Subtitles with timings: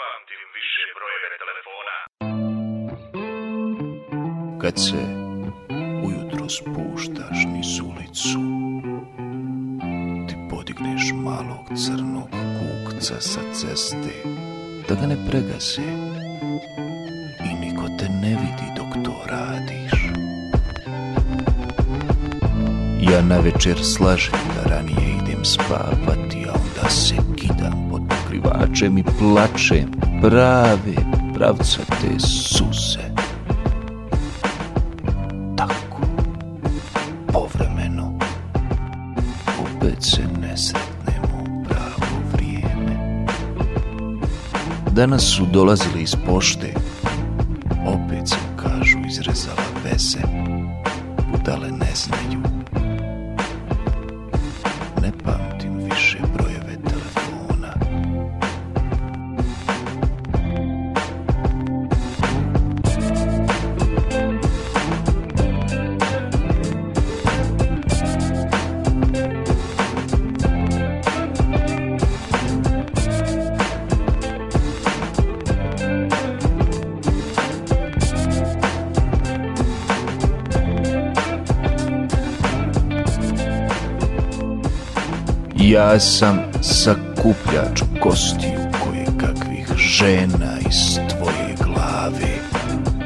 [0.00, 1.96] pamtim više brojeve telefona.
[4.62, 5.02] Kad se
[6.06, 8.40] ujutro spuštaš niz ulicu,
[10.28, 12.28] ti podigneš malog crnog
[12.58, 14.14] kukca sa ceste,
[14.88, 15.88] da ga ne pregaze
[17.48, 19.92] i niko te ne vidi dok to radiš.
[23.10, 27.92] Ja na večer slažem da ranije idem spavati, a onda se kidam
[28.44, 29.90] pokrivačem i plačem
[30.20, 30.96] prave
[31.34, 32.98] pravcate suze.
[35.56, 36.00] Tako,
[37.32, 38.18] povremeno,
[39.60, 43.26] opet se ne sretnemo u pravo vrijeme.
[44.90, 46.74] Danas su dolazili iz pošte,
[47.86, 50.20] opet se kažu izrezala veze,
[51.32, 52.63] budale ne znaju.
[85.58, 92.34] Ja sam sakupljač kostiju koje kakvih žena iz tvoje glave.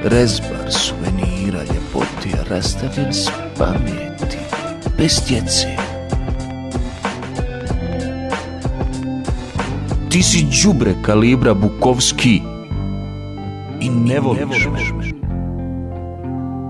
[0.05, 4.39] Rezbar suvenira ljepotija rastavljen s pameti,
[4.99, 5.77] bez djece.
[10.09, 12.41] Ti si đubre kalibra Bukovski
[13.81, 15.05] i ne voliš me.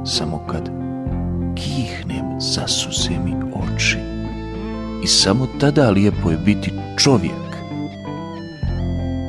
[0.07, 0.71] Samo kad
[1.55, 4.18] kihnem zasuze mi oči
[5.09, 7.49] samo tada lijepo je biti čovjek.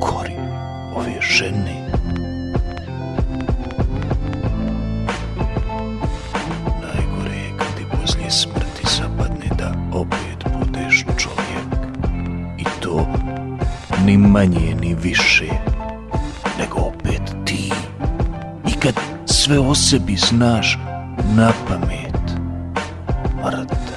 [0.00, 0.32] Kori
[0.94, 1.90] ove žene.
[6.82, 11.86] Najgore je kad ti poslije smrti zapadne da opet budeš čovjek.
[12.58, 13.06] I to
[14.04, 15.48] ni manje ni više
[16.58, 17.72] nego opet ti.
[18.68, 18.94] I kad
[19.26, 20.78] sve o sebi znaš
[21.36, 22.10] na pamet.
[23.44, 23.89] Mrtav,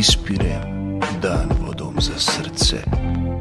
[0.00, 2.76] Ispirem dan vodom za srce.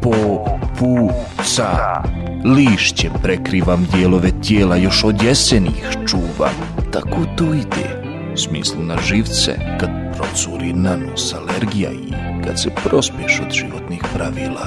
[0.02, 2.04] Popuca.
[2.46, 6.56] Lišće prekrivam dijelove tijela, još od jesenih čuvam.
[6.92, 8.04] Tako to ide.
[8.36, 12.14] Smislu na živce, kad procuri na nos alergija i
[12.46, 14.66] kad se prospješ od životnih pravila.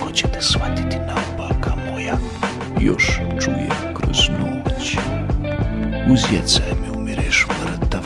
[0.00, 2.16] Ko će te shvatiti naopaka moja?
[2.80, 4.96] Još čujem kroz noć.
[6.10, 6.81] Uzjecaj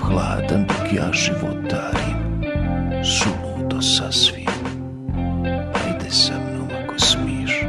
[0.07, 2.19] hladan dok ja životarim.
[3.03, 4.51] Suludo sasvim.
[5.75, 7.65] Ajde sa mnom ako smiješ.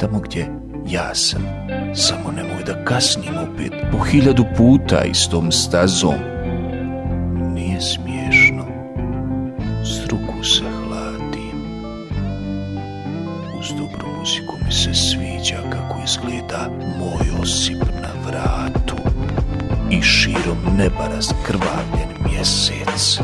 [0.00, 0.48] Tamo gdje
[0.88, 1.42] ja sam
[1.94, 3.72] Samo nemoj da kasnim opet.
[3.92, 6.14] Po hiljadu puta istom stazom.
[7.54, 8.64] Nije smiješno.
[9.84, 11.58] S ruku se hladim
[13.58, 16.68] Uz dobru muziku mi se sviđa Kako izgleda
[16.98, 18.96] moj osip na vratu.
[19.90, 20.02] I
[20.44, 23.20] širom neba raskrvavljen mjesec.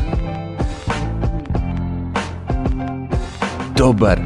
[3.77, 4.19] Dobar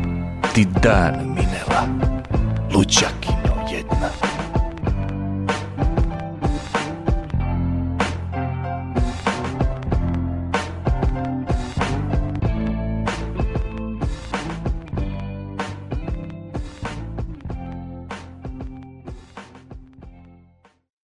[0.53, 1.87] ti dan minela.
[2.71, 3.44] Jedna